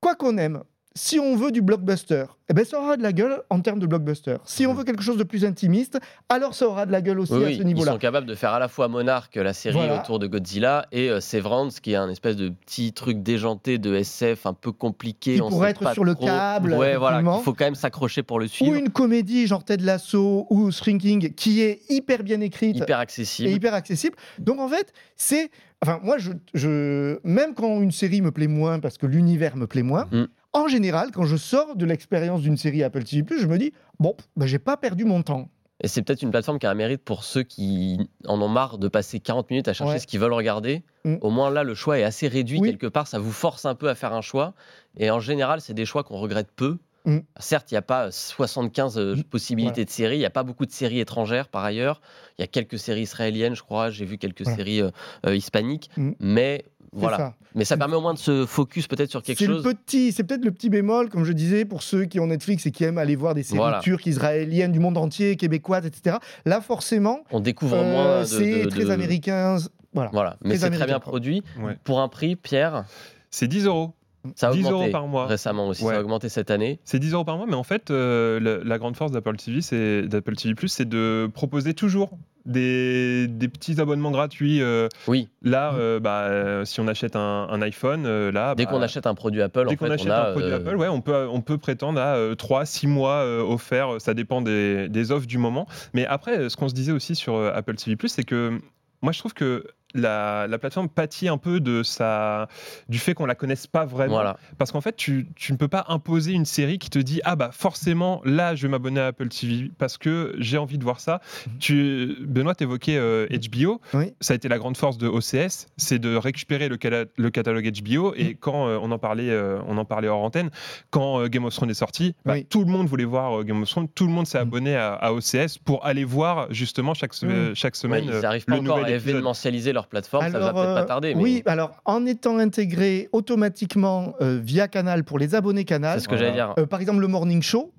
[0.01, 0.63] quoi qu'on aime
[0.99, 3.85] si on veut du blockbuster, eh ben ça aura de la gueule en termes de
[3.87, 4.35] blockbuster.
[4.43, 7.31] Si on veut quelque chose de plus intimiste, alors ça aura de la gueule aussi
[7.33, 7.93] Oui, à ce ils niveau-là.
[7.93, 10.01] sont capables de faire à la fois Monarch, la série Voilà.
[10.01, 13.95] autour de Godzilla, et euh, Severance, qui est un espèce de petit truc déjanté de
[13.95, 15.35] SF un peu compliqué.
[15.35, 17.21] Qui on pourrait être pas sur le câble, Ouais, voilà.
[17.21, 18.75] Il faut quand même s'accrocher pour le Ou suivre.
[18.75, 23.49] une comédie genre Ted Lasso ou Shrinking qui est hyper bien écrite Hyper et accessible.
[23.49, 24.15] hyper accessible.
[24.37, 25.49] Donc en fait, c'est.
[25.81, 29.65] Enfin, moi, je, je- même quand une série me plaît moins parce que l'univers me
[29.65, 30.25] plaît moins, Mm.
[30.59, 34.15] En général, quand je sors de l'expérience d'une série Apple TV, je me dis bon,
[34.35, 35.49] ben, j'ai pas perdu mon temps.
[35.81, 38.77] Et c'est peut-être une plateforme qui a un mérite pour ceux qui en ont marre
[38.79, 39.99] de passer 40 minutes à chercher Ouais.
[39.99, 40.83] ce qu'ils veulent regarder.
[41.05, 41.15] Mm.
[41.21, 42.69] Au moins là, le choix est assez réduit Oui.
[42.69, 43.07] quelque part.
[43.07, 44.53] Ça vous force un peu à faire un choix.
[44.97, 46.79] Et en général, c'est des choix qu'on regrette peu.
[47.05, 47.19] Mm.
[47.39, 49.23] Certes, il n'y a pas 75 euh, Mm.
[49.23, 50.17] possibilités de séries.
[50.17, 52.01] Il n'y a pas beaucoup de séries étrangères par ailleurs.
[52.37, 53.89] Il y a quelques séries israéliennes, je crois.
[53.89, 54.57] J'ai vu quelques Voilà.
[54.57, 54.91] séries euh,
[55.27, 55.89] euh, hispaniques.
[56.19, 57.17] Mais voilà.
[57.17, 57.35] ça.
[57.55, 59.63] Mais ça permet au moins de se focus peut-être sur quelque C'est le chose.
[59.63, 62.71] petit, c'est peut-être le petit bémol, comme je disais, pour ceux qui ont Netflix et
[62.71, 63.79] qui aiment aller voir des séries Voilà.
[63.79, 66.17] turques, israéliennes, du monde entier, québécoises, etc.
[66.45, 69.57] Là, forcément, On découvre euh, moins c'est très de- américain.
[69.93, 70.09] Voilà.
[70.13, 70.37] Voilà.
[70.43, 71.43] Mais c'est très bien produit.
[71.59, 71.77] Ouais.
[71.83, 72.85] Pour un prix, Pierre,
[73.31, 73.93] C'est 10 euros.
[74.35, 75.25] ça a 10 augmenté euros par mois.
[75.25, 75.83] récemment aussi.
[75.83, 75.93] Ouais.
[75.93, 76.79] Ça a augmenté cette année.
[76.83, 79.61] C'est 10 euros par mois, mais en fait, euh, la, la grande force d'Apple TV,
[79.61, 82.11] c'est d'Apple TV+, c'est de proposer toujours
[82.49, 84.61] des, des petits abonnements gratuits.
[84.61, 85.29] euh, Oui.
[85.41, 89.07] là, euh, bah, euh, si on achète un, un iPhone, là, Dès bah, qu'on achète
[89.07, 91.01] un produit Apple, Dès en qu'on fait, achète on a, un produit Apple, ouais, on
[91.01, 95.37] peut, on peut prétendre à 3-6 mois euh, offerts, ça dépend des, des offres du
[95.37, 95.67] moment.
[95.93, 98.59] Mais après, ce qu'on se disait aussi sur Apple TV, c'est que
[99.01, 102.47] moi je trouve que la, la plateforme pâtit un peu de sa,
[102.89, 104.13] du fait qu'on la connaisse pas vraiment.
[104.13, 104.37] Voilà.
[104.57, 107.35] Parce qu'en fait, tu, tu ne peux pas imposer une série qui te dit Ah
[107.35, 110.99] bah forcément, là je vais m'abonner à Apple TV parce que j'ai envie de voir
[110.99, 111.21] ça.
[111.59, 113.81] Tu, Benoît, t'évoquais euh, HBO.
[113.93, 114.13] Oui.
[114.21, 118.13] Ça a été la grande force de OCS, c'est de récupérer le, catalogue HBO.
[118.15, 120.49] Et quand euh, on, en parlait, euh, on en parlait hors antenne,
[120.91, 122.45] quand euh, Game of Thrones est sorti, bah, Oui.
[122.45, 124.41] tout le monde voulait voir euh, Game of Thrones, tout le monde s'est Mm.
[124.41, 127.55] abonné à, à OCS pour aller voir justement chaque, se- Mm.
[127.55, 129.09] chaque semaine ils euh, n'arrivent pas le encore à épisode.
[129.09, 130.29] événementialiser leur plateforme.
[130.31, 131.15] ça va peut-être euh, pas tarder.
[131.15, 136.03] Mais Oui, alors en étant intégré automatiquement euh, via Canal pour les abonnés Canal, c'est
[136.03, 136.31] ce que Voilà.
[136.33, 136.53] j'allais dire.
[136.59, 137.71] euh, par exemple le Morning Show,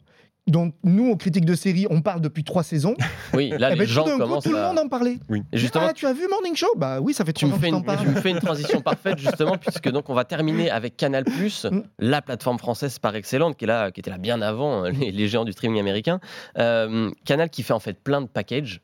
[0.47, 2.97] dont nous, aux critiques de série, on parle depuis trois saisons,
[3.35, 5.19] Oui, là, eh les ben, gens tout coup, commencent tout le monde en parlait.
[5.53, 6.67] Et justement, ah, tu as vu Morning Show?
[6.77, 8.39] Bah oui, ça fait tu trois me, ans que fais une, tu me fais une
[8.41, 11.81] transition parfaite justement puisque donc on va terminer avec Canal+, Mm.
[12.01, 15.13] la plateforme française par excellente qui est là, qui était là bien avant euh, les,
[15.13, 16.19] les géants du streaming américain.
[16.59, 18.81] Euh, Canal qui fait en fait plein de packages.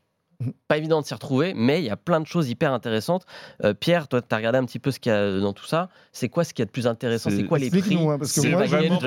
[0.68, 3.24] Pas évident de s'y retrouver, mais il y a plein de choses hyper intéressantes.
[3.64, 5.66] Euh, Pierre, toi, tu as regardé un petit peu ce qu'il y a dans tout
[5.66, 5.88] ça.
[6.12, 7.30] C'est quoi ce qui est a de plus intéressant?
[7.30, 7.96] C'est quoi les prix?
[7.96, 8.98] hein, parce que moi, vraiment...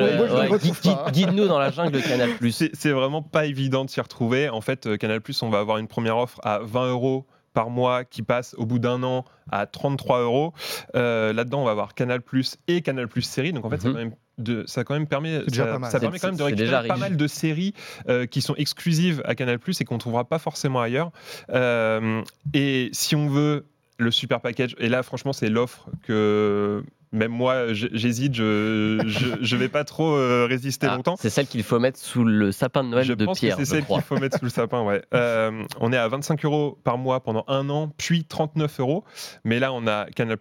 [1.11, 2.29] Guide-nous dans la jungle de Canal+.
[2.73, 4.49] C'est vraiment pas évident de s'y retrouver.
[4.49, 8.03] En fait, euh, Canal+, on va avoir une première offre à 20 euros par mois
[8.03, 10.53] qui passe au bout d'un an à 33 euros.
[10.95, 13.53] Euh, là-dedans, on va avoir Canal Plus et Canal Plus série.
[13.53, 13.93] Donc en fait, ça, mhm.
[13.93, 17.17] quand même de, ça quand même permet, ça, permet quand même de récupérer pas mal
[17.17, 17.73] de séries
[18.07, 21.11] euh, qui sont exclusives à Canal Plus et qu'on ne trouvera pas forcément ailleurs.
[21.51, 22.21] Euh,
[22.53, 23.65] et si on veut
[23.97, 29.01] le super package, et là franchement c'est l'offre que même moi, j'hésite, je,
[29.41, 31.15] je, vais pas trop euh, résister ah, longtemps.
[31.19, 33.57] C'est celle qu'il faut mettre sous le sapin de Noël je de pense Pierre.
[33.57, 35.01] C'est celle qu'il faut mettre sous le sapin, ouais.
[35.13, 39.03] Euh, on est à 25 euros par mois pendant un an, puis 39 euros.
[39.43, 40.37] Mais là, on a Canal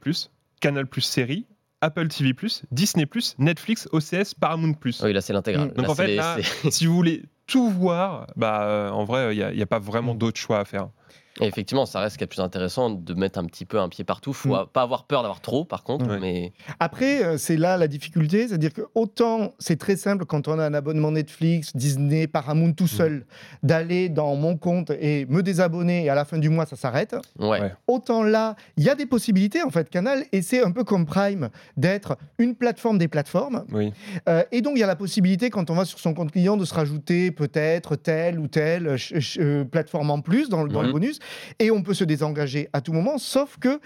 [0.60, 1.46] Canal série,
[1.80, 2.34] Apple TV+,
[2.70, 3.06] Disney+,
[3.38, 4.74] Netflix, OCS, Paramount+.
[5.02, 5.72] Oui, là c'est l'intégral.
[5.72, 6.20] Donc en fait,
[6.70, 10.14] si vous voulez tout voir, bah, euh, en vrai, il n'y a, a, pas vraiment
[10.14, 10.88] d'autres choix à faire
[11.46, 14.04] effectivement, ça reste ce qui est plus intéressant de mettre un petit peu un pied
[14.04, 14.32] partout.
[14.32, 14.66] Faut mm.
[14.72, 16.18] pas avoir peur d'avoir trop, par contre.
[16.20, 20.58] Mais après, euh, c'est là la difficulté, c'est-à-dire que autant c'est très simple quand on
[20.58, 22.88] a un abonnement Netflix, Disney, Paramount tout mm.
[22.88, 23.26] seul,
[23.62, 27.16] d'aller dans mon compte et me désabonner et à la fin du mois ça s'arrête.
[27.38, 27.72] Ouais.
[27.86, 29.88] Autant là, il y a des possibilités en fait.
[29.90, 33.64] Canal et c'est un peu comme Prime d'être une plateforme des plateformes.
[33.72, 33.92] Oui.
[34.28, 36.56] Euh, et donc il y a la possibilité quand on va sur son compte client
[36.56, 38.96] de se rajouter peut-être telle ou telle
[39.38, 40.92] euh, plateforme en plus dans, dans le mm.
[40.92, 41.18] bonus
[41.58, 43.80] et on peut se désengager à tout moment, sauf que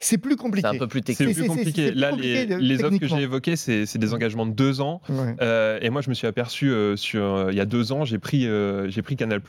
[0.00, 0.68] c'est plus compliqué.
[0.68, 1.34] C'est un peu plus technique.
[1.34, 1.90] C'est plus compliqué.
[1.92, 5.00] Là, les, offres que j'ai évoquées, c'est des engagements de deux ans.
[5.40, 8.04] Euh, et moi, je me suis aperçu euh, sur, euh, il y a deux ans,
[8.04, 8.46] j'ai pris,
[8.88, 9.40] j'ai pris Canal+.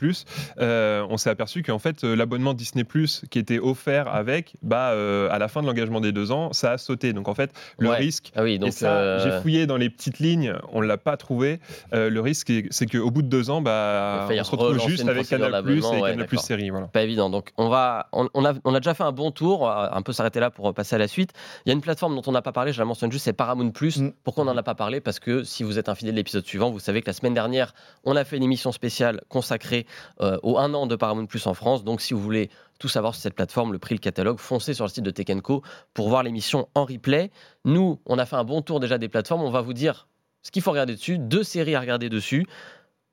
[0.58, 2.84] on s'est aperçu qu'en fait, l'abonnement Disney+,
[3.30, 4.88] qui était offert avec, bah,
[5.30, 7.12] à la fin de l'engagement des deux ans, ça a sauté.
[7.12, 10.18] Donc en fait, le risque, ah oui, donc, et ça, j'ai fouillé dans les petites
[10.18, 11.60] lignes, on l'a pas trouvé.
[11.92, 15.54] le risque, c'est qu'au bout de deux ans, bah, on se retrouve juste avec Canal+,
[15.70, 16.70] et Canal+, série.
[16.70, 16.88] Voilà.
[16.88, 17.30] Pas évident.
[17.30, 20.39] Donc on va, on, a, on a déjà fait un bon tour, un peu s'arrêter
[20.40, 21.32] là pour passer à la suite.
[21.64, 23.32] Il y a une plateforme dont on n'a pas parlé, je la mentionne juste, c'est
[23.32, 23.98] Paramount Plus.
[23.98, 24.12] Mm.
[24.24, 25.00] Pourquoi on n'en a pas parlé?
[25.00, 27.34] Parce que si vous êtes un fidèle de l'épisode suivant, vous savez que la semaine
[27.34, 27.74] dernière,
[28.04, 29.86] on a fait une émission spéciale consacrée
[30.20, 31.84] euh, au un an de Paramount Plus en France.
[31.84, 34.84] Donc si vous voulez tout savoir sur cette plateforme, le prix, le catalogue, foncez sur
[34.84, 35.62] le site de Tekenco
[35.94, 37.30] pour voir l'émission en replay.
[37.64, 39.42] Nous, on a fait un bon tour déjà des plateformes.
[39.42, 40.08] On va vous dire
[40.42, 42.46] ce qu'il faut regarder dessus, deux séries à regarder dessus.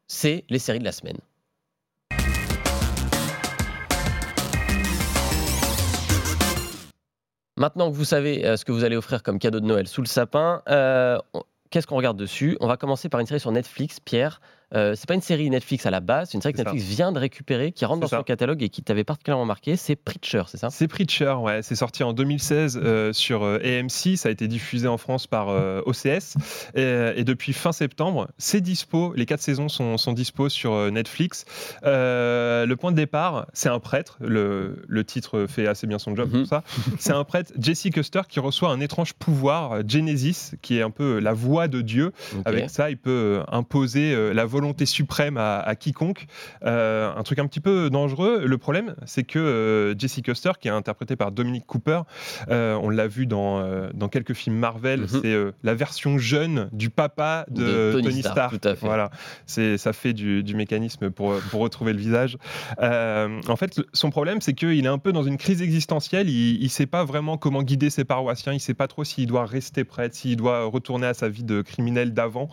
[0.07, 1.17] C'est les séries de la semaine.
[7.57, 10.01] Maintenant que vous savez euh, ce que vous allez offrir comme cadeau de Noël sous
[10.01, 11.17] le sapin, euh,
[11.71, 12.55] qu'est-ce qu'on regarde dessus?
[12.61, 14.41] On va commencer par une série sur Netflix, Pierre.
[14.73, 17.11] Euh, c'est pas une série Netflix à la base, c'est une série que Netflix vient
[17.11, 19.77] de récérer, qui rentre dans son catalogue et qui t'avait particulièrement marqué.
[19.77, 20.69] C'est Preacher, c'est ça?
[20.69, 21.61] C'est Preacher, ouais.
[21.61, 24.17] C'est sorti en 2016 euh, sur euh, AMC.
[24.17, 25.47] Ça a été diffusé en France par
[25.85, 26.35] OCS.
[26.75, 29.13] Et, depuis fin septembre, c'est dispo.
[29.15, 31.45] Les quatre saisons sont, sont dispo sur Netflix.
[31.83, 34.17] le point de départ, c'est un prêtre.
[34.19, 36.45] Le, le, titre fait assez bien son job pour mhm.
[36.45, 36.63] ça.
[36.99, 41.19] C'est un prêtre, Jesse Custer, qui reçoit un étrange pouvoir, Genesis, qui est un peu
[41.19, 42.11] la voix de Dieu.
[42.45, 46.25] Avec ça, il peut imposer la voix volonté suprême à, quiconque.
[46.65, 48.43] Euh, un truc un petit peu dangereux.
[48.45, 52.01] Le problème, c'est que euh, Jesse Custer, qui est interprété par Dominic Cooper,
[52.49, 55.07] euh, on l'a vu dans, dans quelques films Marvel, mhm.
[55.07, 58.55] c'est la version jeune du papa de, Tony, Stark.
[58.81, 59.11] Voilà,
[59.45, 62.37] c'est ça fait du, mécanisme pour, pour retrouver le visage.
[62.79, 66.29] en fait, son problème, c'est qu'il est un peu dans une crise existentielle.
[66.29, 68.53] Il ne sait pas vraiment comment guider ses paroissiens.
[68.53, 71.43] Il ne sait pas trop s'il doit rester prêtre, s'il doit retourner à sa vie
[71.43, 72.49] de criminel d'avant.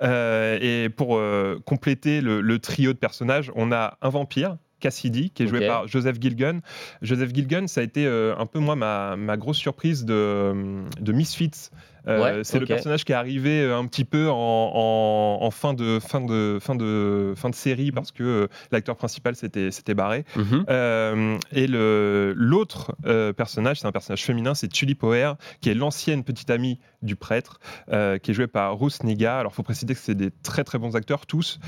[0.00, 1.18] et pour
[1.64, 6.16] compléter le, trio de personnages, on a un vampire, Cassidy, qui est joué par Joseph
[6.20, 6.60] Gilgun.
[7.02, 11.70] Joseph Gilgun, ça a été euh, un peu moi ma, grosse surprise de, de Misfits.
[12.06, 16.58] Euh, c'est le personnage qui est arrivé un petit peu en, fin, de, fin, de,
[16.60, 20.24] fin, de, fin de série parce que l'acteur principal s'était barré.
[20.36, 21.38] Mhm.
[21.52, 22.96] et l'autre
[23.36, 27.60] personnage, c'est un personnage féminin, c'est Tulip O'Hare, qui est l'ancienne petite amie du prêtre,
[27.88, 29.38] qui est jouée par Ruth Niga.
[29.38, 31.58] Alors, il faut préciser que c'est des très très bons acteurs, tous.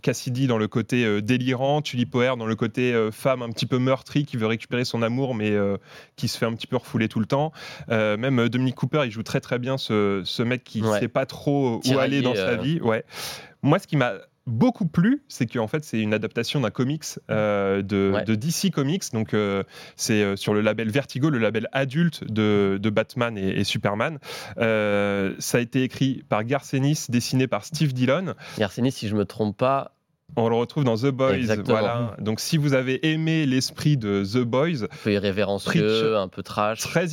[0.00, 3.66] Cassidy dans le côté euh, délirant, Tulip O'Hare dans le côté euh, femme un petit
[3.66, 5.76] peu meurtrie qui veut récupérer son amour mais euh,
[6.16, 7.52] qui se fait un petit peu refouler tout le temps.
[7.88, 11.80] même Dominic Cooper, il joue très très bien ce, mec qui ne sait pas trop
[11.84, 12.80] où aller dans sa vie.
[12.80, 13.04] Ouais.
[13.62, 14.14] Moi, ce qui m'a
[14.46, 19.34] beaucoup plu, c'est qu'en fait c'est une adaptation d'un comics de, DC Comics, donc
[19.96, 24.18] c'est sur le label Vertigo, le label adulte de, Batman et, Superman.
[24.56, 28.34] ça a été écrit par Garcenis, dessiné par Steve Dillon.
[28.58, 29.92] Garcenis, si je me trompe pas,
[30.36, 31.54] On le retrouve dans The Boys.
[31.64, 32.16] Voilà.
[32.18, 36.80] Donc si vous avez aimé l'esprit de The Boys, un peu irrévérencieux, un peu trash,
[36.80, 37.06] très,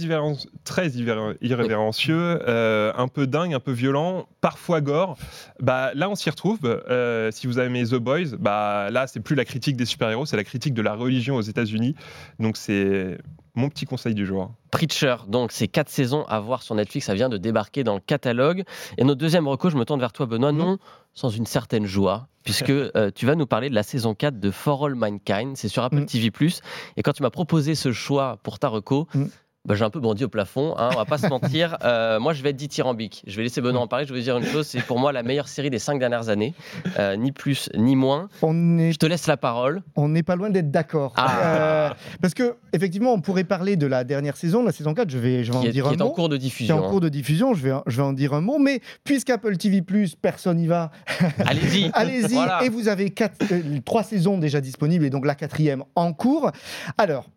[0.64, 5.18] très irrévérencieux, euh, un peu dingue, un peu violent, parfois gore.
[5.60, 6.60] Bah là, on s'y retrouve.
[6.64, 10.26] Euh, si vous avez aimé The Boys, bah là, c'est plus la critique des super-héros,
[10.26, 11.96] c'est la critique de la religion aux États-Unis.
[12.40, 13.18] Donc c'est
[13.58, 14.54] mon petit conseil du jour.
[14.72, 18.00] Preacher, donc c'est quatre saisons à voir sur Netflix, ça vient de débarquer dans le
[18.00, 18.64] catalogue.
[18.98, 20.58] Et notre deuxième recours, je me tourne vers toi Benoît, mhm.
[20.60, 20.78] non
[21.14, 24.52] sans une certaine joie, puisque euh, tu vas nous parler de la saison 4 de
[24.52, 26.06] For All Mankind, c'est sur Apple mhm.
[26.06, 26.30] TV⁇
[26.96, 29.30] Et quand tu m'as proposé ce choix pour ta reco, mhm.
[29.68, 31.78] Bah, j'ai un peu bondi au plafond, hein, on va pas se mentir.
[31.88, 33.24] Euh, moi, je vais être dithyrambique.
[33.28, 34.06] Je vais laisser Benoît en parler.
[34.06, 36.30] Je vais vous dire une chose c'est pour moi la meilleure série des cinq dernières
[36.30, 36.54] années.
[36.98, 38.30] Euh, ni plus, ni moins.
[38.42, 39.84] Je te laisse la parole.
[39.96, 41.14] On n'est pas loin d'être d'accord.
[41.16, 41.40] Ah.
[41.40, 41.90] Euh,
[42.22, 45.10] parce que, effectivement, on pourrait parler de la dernière saison, la saison 4.
[45.10, 45.96] Je vais, je vais en dire un mot.
[45.96, 46.78] Qui est en cours de diffusion.
[46.78, 47.54] Qui est en cours de diffusion.
[47.54, 48.60] Je vais, je vais en dire un mot.
[48.60, 49.84] Mais puisqu'Apple TV,
[50.22, 50.92] personne n'y va.
[51.46, 51.90] Allez-y.
[51.94, 52.38] Allez-y.
[52.64, 53.38] Et vous avez quatre,
[53.86, 56.52] trois saisons déjà disponibles et donc la quatrième en cours.
[56.98, 57.30] Alors,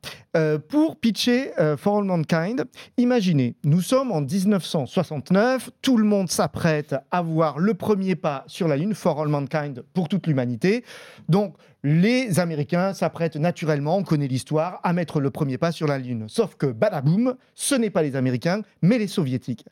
[0.69, 2.65] pour pitcher For All Mankind,
[2.97, 8.69] Imaginez, nous sommes en 1969, tout le monde s'apprête à voir le premier pas sur
[8.69, 10.85] la Lune, For All Mankind, pour toute l'humanité.
[11.29, 15.99] Donc, les Américains s'apprêtent naturellement, on connaît l'histoire, à mettre le premier pas sur la
[15.99, 16.27] Lune.
[16.29, 19.65] Sauf que, badaboum, ce n'est pas les Américains, mais les Soviétiques.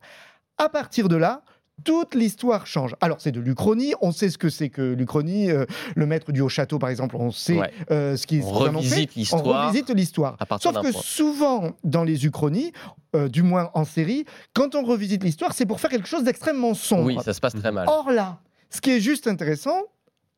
[0.56, 1.42] À partir de là,
[1.84, 2.94] toute l'histoire change.
[3.00, 5.50] Alors, c'est de l'Uchronie, on sait ce que c'est que l'Uchronie.
[5.50, 5.64] Euh,
[5.94, 7.58] le maître du Haut-Château, par exemple, on sait
[7.90, 9.46] euh, ce qui on revisite l'histoire.
[9.46, 10.36] On revisite l'histoire.
[10.60, 12.72] Sauf que souvent, dans les Uchronies,
[13.14, 16.74] euh, du moins en série, quand on revisite l'histoire, c'est pour faire quelque chose d'extrêmement
[16.74, 17.04] sombre.
[17.04, 17.86] Oui, ça se passe très mal.
[17.88, 19.82] Or là, ce qui est juste intéressant,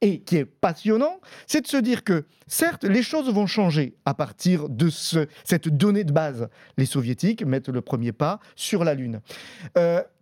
[0.03, 4.15] et qui est passionnant, c'est de se dire que, certes, les choses vont changer à
[4.15, 6.49] partir de ce, cette donnée de base.
[6.79, 9.21] Les soviétiques mettent le premier pas sur la Lune.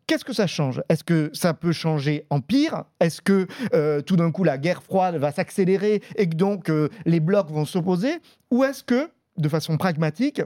[0.08, 0.82] Qu'est-ce que ça change?
[0.88, 2.84] Est-ce que ça peut changer en pire?
[2.98, 6.88] Est-ce que euh, tout d'un coup la guerre froide va s'accélérer et que donc euh,
[7.04, 8.14] les blocs vont s'opposer?
[8.50, 10.40] Ou est-ce que, de façon pragmatique,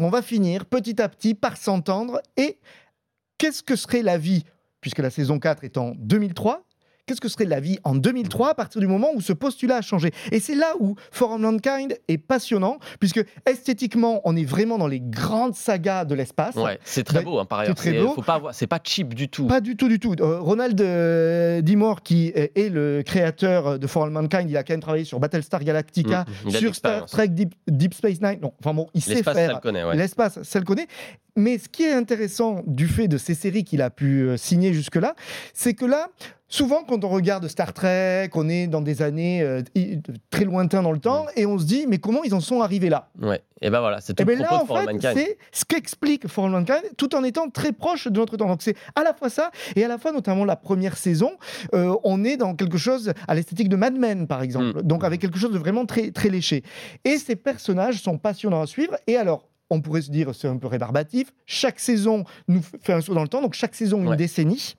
[0.00, 2.58] on va finir petit à petit par s'entendre et
[3.38, 4.44] qu'est-ce que serait la vie?
[4.80, 6.64] Puisque la saison 4 est en 2003,
[7.06, 9.82] qu'est-ce que serait la vie en 2003 à partir du moment où ce postulat a
[9.82, 10.10] changé?
[10.32, 15.00] Et c'est là où For Mankind est passionnant, puisque esthétiquement, on est vraiment dans les
[15.00, 16.54] grandes sagas de l'espace.
[16.56, 17.76] Ouais, c'est très beau, hein, par ailleurs.
[17.78, 18.14] C'est beau.
[18.22, 19.46] pas c'est pas cheap du tout.
[19.46, 20.14] Pas du tout, du tout.
[20.20, 24.80] Euh, Ronald euh, Dimore, qui est le créateur de For Mankind, il a quand même
[24.80, 28.38] travaillé sur Battlestar Galactica, mm, sur Star Trek Deep, Space Nine.
[28.42, 29.60] Non, enfin bon, il sait faire.
[29.94, 30.86] L'espace, ça le connaît.
[31.36, 34.72] Mais ce qui est intéressant du fait de ces séries qu'il a pu euh, signer
[34.72, 35.14] jusque-là,
[35.54, 36.08] c'est que là,
[36.52, 39.62] Souvent, quand on regarde Star Trek, on est dans des années euh,
[40.30, 42.88] très lointains dans le temps, et on se dit, mais comment ils en sont arrivés
[42.88, 45.12] là Ouais, et ben voilà, c'est tout le ben propos de For Mankind.
[45.14, 48.48] C'est ce qu'explique For All Mankind, tout en étant très proche de notre temps.
[48.48, 51.30] Donc c'est à la fois ça, et à la fois, notamment la première saison,
[51.72, 54.82] euh, on est dans quelque chose à l'esthétique de Mad Men, par exemple, mm.
[54.82, 56.64] donc avec quelque chose de vraiment très, très léché.
[57.04, 60.56] Et ces personnages sont passionnants à suivre, et alors, on pourrait se dire c'est un
[60.56, 61.32] peu rébarbatif.
[61.46, 64.74] Chaque saison nous fait un saut dans le temps, donc chaque saison une décennie.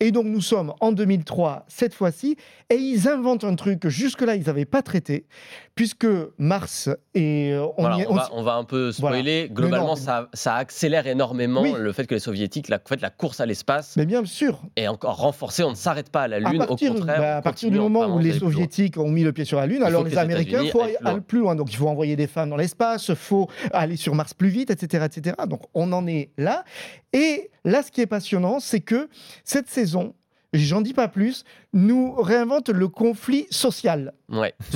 [0.00, 2.36] Et donc nous sommes en 2003 cette fois-ci,
[2.70, 5.26] et ils inventent un truc que jusque-là ils n'avaient pas traité,
[5.74, 6.06] puisque
[6.38, 9.48] Mars et euh, on, va, un peu spoiler.
[9.52, 13.96] Globalement, ça, accélère énormément le fait que les soviétiques, la, fait, la course à l'espace,
[13.96, 15.62] mais bien sûr, est encore renforcée.
[15.62, 17.20] On ne s'arrête pas à la Lune, au contraire.
[17.20, 19.82] Bah, à partir du moment où les soviétiques ont mis le pied sur la Lune,
[19.82, 21.54] alors les, Américains, il faut aller plus loin.
[21.54, 24.70] Donc il faut envoyer des femmes dans l'espace, il faut aller sur Mars plus vite,
[24.70, 25.36] etc., etc.
[25.48, 26.64] Donc on en est là.
[27.12, 29.08] Et là, ce qui est passionnant, c'est que
[29.44, 30.14] cette saison,
[30.52, 34.12] j'en dis pas plus, nous réinvente le conflit social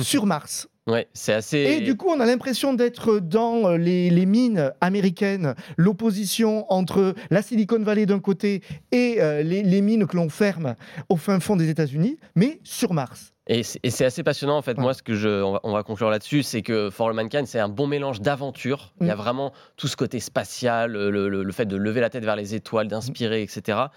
[0.01, 0.67] sur Mars.
[0.87, 1.57] Ouais, c'est assez.
[1.57, 7.41] Et du coup, on a l'impression d'être dans euh, les, mines américaines, l'opposition entre la
[7.41, 8.61] Silicon Valley d'un côté
[8.93, 10.75] et euh, les, mines que l'on ferme
[11.09, 13.33] au fin fond des États-Unis, mais sur Mars.
[13.49, 14.77] Et c'est assez passionnant en fait.
[14.77, 17.69] Moi, ce que je, on va, conclure là-dessus, c'est que For All Mankind, c'est un
[17.69, 18.93] bon mélange d'aventure.
[18.99, 19.17] Il y a mm.
[19.17, 23.41] vraiment tout ce côté spatial, le, fait de lever la tête vers les étoiles, d'inspirer,
[23.41, 23.87] etc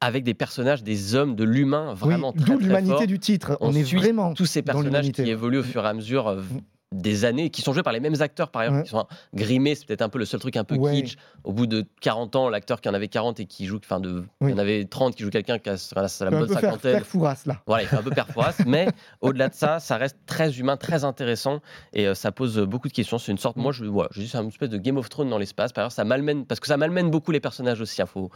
[0.00, 3.56] avec des personnages, des hommes, de l'humain vraiment oui, très, D'où l'humanité du titre.
[3.60, 6.28] On, est vraiment tous ces personnages qui évoluent au fur et à mesure.
[6.28, 6.60] Euh, mm
[6.92, 9.86] des années, qui sont joués par les mêmes acteurs par ailleurs, qui sont grimés, c'est
[9.86, 11.16] peut-être un peu le seul truc un peu kitsch.
[11.44, 14.24] Au bout de 40 ans, l'acteur qui en avait 40 et qui joue, enfin, de,
[14.40, 17.04] il y en avait 30 qui joue quelqu'un qui a, la bonne cinquantaine.
[17.04, 17.62] Faire, faire là.
[17.66, 18.88] Voilà, il fait un peu perfourasse, mais
[19.20, 21.60] au-delà de ça, ça reste très humain, très intéressant
[21.92, 23.18] et euh, ça pose beaucoup de questions.
[23.18, 25.30] C'est une sorte, moi, je, voilà, je dis, c'est une espèce de Game of Thrones
[25.30, 25.72] dans l'espace.
[25.72, 28.00] Par ailleurs, ça malmène, parce que ça malmène beaucoup les personnages aussi.
[28.00, 28.30] Il hein, faut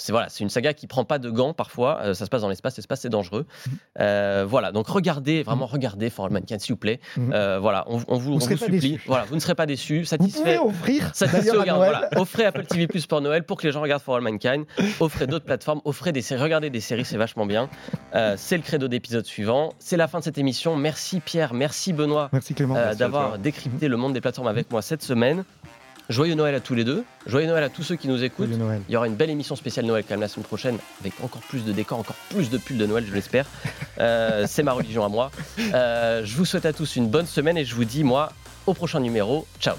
[0.00, 2.00] c'est voilà, c'est une saga qui prend pas de gants parfois.
[2.00, 3.44] Euh, ça se passe dans l'espace, l'espace c'est dangereux.
[3.66, 3.72] Mhm.
[4.00, 5.72] Euh, voilà, donc regardez, vraiment mhm.
[5.72, 7.00] regardez For All Mankind, s'il vous plaît.
[7.18, 7.32] Mhm.
[7.34, 8.98] Euh, voilà, on, vous, vous, supplie.
[9.06, 10.06] Voilà, vous ne serez pas déçus.
[10.06, 10.56] Satisfait.
[10.56, 11.10] Vous pouvez offrir.
[11.14, 12.08] Satisfait voilà.
[12.16, 14.64] Offrez Apple TV Plus pour Noël pour que les gens regardent For All Mankind.
[15.00, 15.82] Offrez d'autres plateformes.
[15.84, 16.42] Offrez des séries.
[16.42, 17.68] Regardez des séries, c'est vachement bien.
[18.36, 19.74] c'est le credo d'épisode suivant.
[19.78, 20.76] C'est la fin de cette émission.
[20.76, 22.30] Merci Pierre, merci Benoît.
[22.32, 22.76] Merci Clément.
[22.96, 25.44] d'avoir décrypté le monde des plateformes avec moi cette semaine.
[26.10, 27.04] Joyeux Noël à tous les deux.
[27.26, 28.50] Joyeux Noël à tous ceux qui nous écoutent.
[28.88, 31.40] Il y aura une belle émission spéciale Noël quand même la semaine prochaine avec encore
[31.42, 33.46] plus de décors, encore plus de pulls de Noël, je l'espère.
[33.98, 35.30] Euh, c'est ma religion à moi.
[35.74, 38.32] Euh, je vous souhaite à tous une bonne semaine et je vous dis, moi,
[38.66, 39.46] au prochain numéro.
[39.60, 39.76] Ciao.